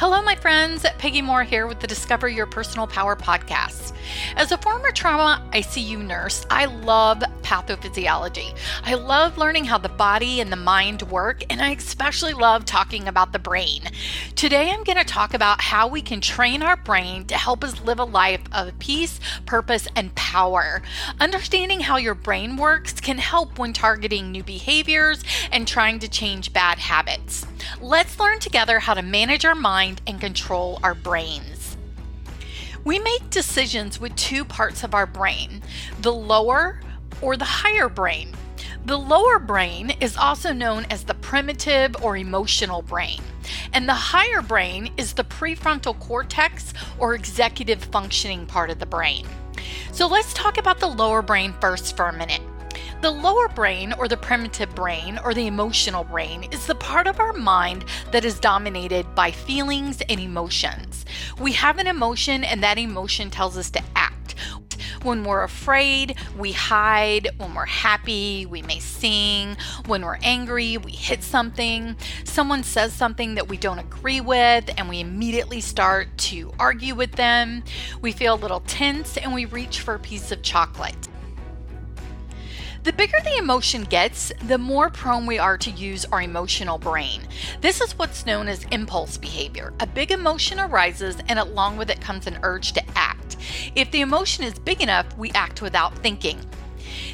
[0.00, 0.86] Hello, my friends.
[0.98, 3.92] Peggy Moore here with the Discover Your Personal Power podcast.
[4.36, 8.56] As a former trauma ICU nurse, I love pathophysiology.
[8.84, 13.08] I love learning how the body and the mind work, and I especially love talking
[13.08, 13.90] about the brain.
[14.36, 17.80] Today, I'm going to talk about how we can train our brain to help us
[17.80, 20.80] live a life of peace, purpose, and power.
[21.18, 26.52] Understanding how your brain works can help when targeting new behaviors and trying to change
[26.52, 27.44] bad habits.
[27.80, 31.76] Let's learn together how to manage our mind and control our brains.
[32.84, 35.62] We make decisions with two parts of our brain
[36.00, 36.80] the lower
[37.20, 38.34] or the higher brain.
[38.84, 43.20] The lower brain is also known as the primitive or emotional brain,
[43.74, 49.26] and the higher brain is the prefrontal cortex or executive functioning part of the brain.
[49.92, 52.40] So let's talk about the lower brain first for a minute.
[53.00, 57.20] The lower brain, or the primitive brain, or the emotional brain, is the part of
[57.20, 61.04] our mind that is dominated by feelings and emotions.
[61.40, 64.34] We have an emotion, and that emotion tells us to act.
[65.02, 67.28] When we're afraid, we hide.
[67.38, 69.56] When we're happy, we may sing.
[69.86, 71.96] When we're angry, we hit something.
[72.24, 77.12] Someone says something that we don't agree with, and we immediately start to argue with
[77.12, 77.62] them.
[78.02, 81.07] We feel a little tense and we reach for a piece of chocolate.
[82.84, 87.22] The bigger the emotion gets, the more prone we are to use our emotional brain.
[87.60, 89.72] This is what's known as impulse behavior.
[89.80, 93.36] A big emotion arises, and along with it comes an urge to act.
[93.74, 96.38] If the emotion is big enough, we act without thinking.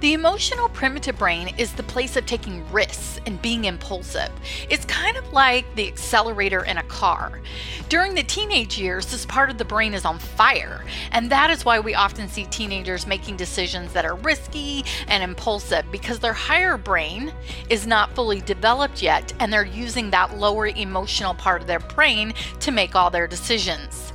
[0.00, 4.30] The emotional primitive brain is the place of taking risks and being impulsive.
[4.68, 7.40] It's kind of like the accelerator in a car.
[7.88, 11.64] During the teenage years, this part of the brain is on fire, and that is
[11.64, 16.76] why we often see teenagers making decisions that are risky and impulsive because their higher
[16.76, 17.32] brain
[17.68, 22.32] is not fully developed yet and they're using that lower emotional part of their brain
[22.60, 24.07] to make all their decisions.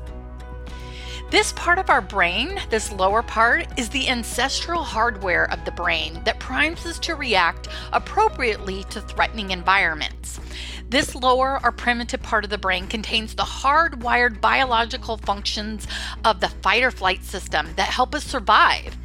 [1.34, 6.22] This part of our brain, this lower part, is the ancestral hardware of the brain
[6.26, 10.40] that primes us to react appropriately to threatening environments.
[10.90, 15.88] This lower or primitive part of the brain contains the hardwired biological functions
[16.24, 18.96] of the fight or flight system that help us survive.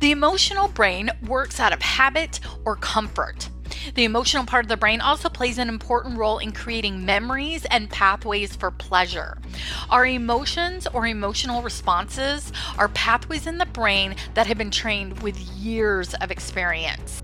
[0.00, 3.48] The emotional brain works out of habit or comfort.
[3.94, 7.90] The emotional part of the brain also plays an important role in creating memories and
[7.90, 9.38] pathways for pleasure.
[9.90, 15.38] Our emotions or emotional responses are pathways in the brain that have been trained with
[15.38, 17.22] years of experience.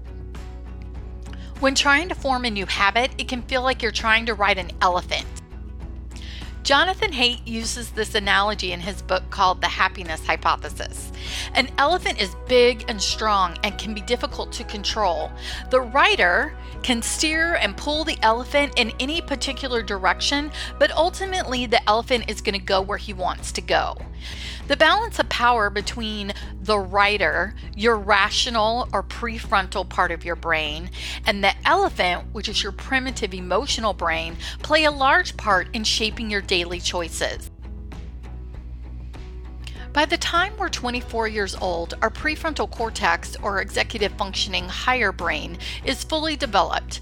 [1.60, 4.58] When trying to form a new habit, it can feel like you're trying to ride
[4.58, 5.26] an elephant.
[6.64, 11.12] Jonathan Haidt uses this analogy in his book called The Happiness Hypothesis.
[11.52, 15.30] An elephant is big and strong and can be difficult to control.
[15.68, 21.86] The rider can steer and pull the elephant in any particular direction, but ultimately the
[21.86, 23.98] elephant is going to go where he wants to go.
[24.66, 26.32] The balance of power between
[26.62, 30.90] the rider, your rational or prefrontal part of your brain,
[31.26, 36.30] and the elephant, which is your primitive emotional brain, play a large part in shaping
[36.30, 37.50] your daily choices.
[39.92, 45.58] By the time we're 24 years old, our prefrontal cortex or executive functioning higher brain
[45.84, 47.00] is fully developed.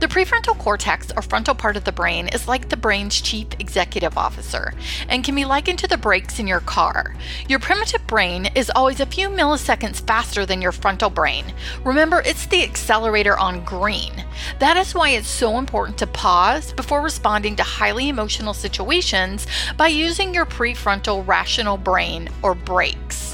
[0.00, 4.16] The prefrontal cortex, or frontal part of the brain, is like the brain's chief executive
[4.16, 4.72] officer
[5.08, 7.16] and can be likened to the brakes in your car.
[7.48, 11.52] Your primitive brain is always a few milliseconds faster than your frontal brain.
[11.84, 14.24] Remember, it's the accelerator on green.
[14.60, 19.88] That is why it's so important to pause before responding to highly emotional situations by
[19.88, 23.27] using your prefrontal rational brain or brakes.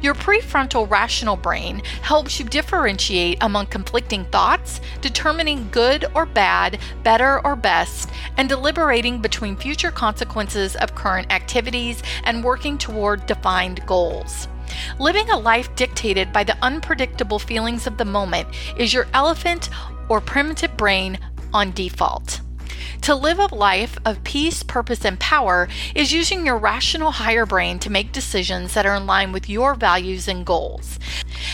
[0.00, 7.44] Your prefrontal rational brain helps you differentiate among conflicting thoughts, determining good or bad, better
[7.44, 14.46] or best, and deliberating between future consequences of current activities and working toward defined goals.
[15.00, 19.70] Living a life dictated by the unpredictable feelings of the moment is your elephant
[20.08, 21.18] or primitive brain
[21.52, 22.40] on default.
[23.02, 27.78] To live a life of peace, purpose, and power is using your rational higher brain
[27.80, 30.98] to make decisions that are in line with your values and goals.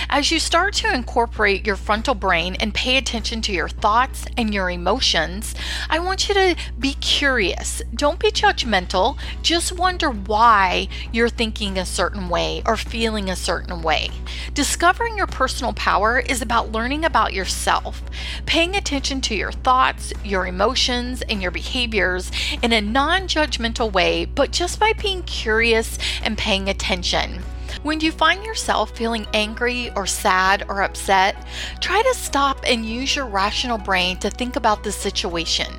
[0.08, 4.52] As you start to incorporate your frontal brain and pay attention to your thoughts and
[4.52, 5.54] your emotions,
[5.90, 7.82] I want you to be curious.
[7.94, 9.16] Don't be judgmental.
[9.42, 14.10] Just wonder why you're thinking a certain way or feeling a certain way.
[14.52, 18.02] Discovering your personal power is about learning about yourself,
[18.46, 22.30] paying attention to your thoughts, your emotions, and your behaviors
[22.62, 27.42] in a non judgmental way, but just by being curious and paying attention.
[27.82, 31.46] When you find yourself feeling angry or sad or upset,
[31.80, 35.72] try to stop and use your rational brain to think about the situation.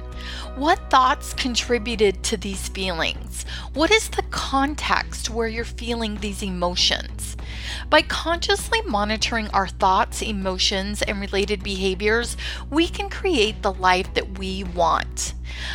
[0.55, 3.45] What thoughts contributed to these feelings?
[3.73, 7.35] What is the context where you're feeling these emotions?
[7.89, 12.37] By consciously monitoring our thoughts, emotions, and related behaviors,
[12.69, 15.33] we can create the life that we want.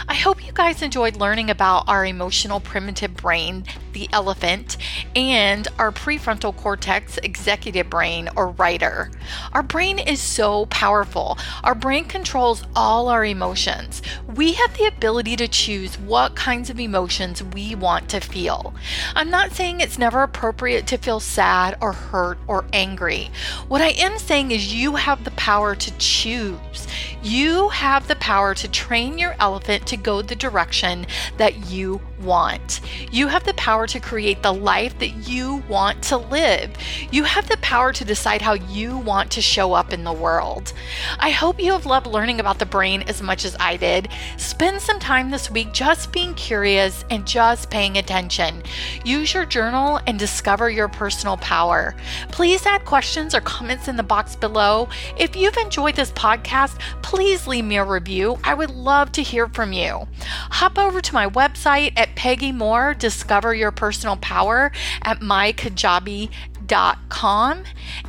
[0.08, 4.77] I hope you guys enjoyed learning about our emotional primitive brain, the elephant,
[5.15, 9.11] and our prefrontal cortex executive brain or rider.
[9.53, 11.39] Our brain is so powerful.
[11.65, 14.03] Our brain controls all our emotions.
[14.35, 18.75] We have the ability to choose what kinds of emotions we want to feel.
[19.15, 23.31] I'm not saying it's never appropriate to feel sad or hurt or angry.
[23.69, 26.87] What I am saying is you have the power to choose.
[27.23, 31.07] You have the power to train your elephant to go the direction
[31.37, 32.81] that you want.
[33.11, 36.70] You have the power to create the life that you want to live.
[37.11, 40.72] You have the power to decide how you want to show up in the world.
[41.19, 44.08] I hope you have loved learning about the brain as much as I did.
[44.37, 48.62] Spend some time this week just being curious and just paying attention.
[49.05, 51.94] Use your journal and discover your personal power.
[52.31, 54.88] Please add questions or comments in the box below.
[55.19, 58.38] If you've enjoyed this podcast, please leave me a review.
[58.44, 60.06] I would love to hear from you.
[60.20, 64.73] Hop over to my website Peggy Moore, Discover Your Personal Power
[65.03, 67.65] at mykajabi.com.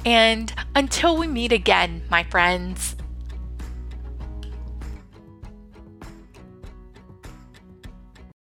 [0.06, 2.96] And until we meet again, my friends.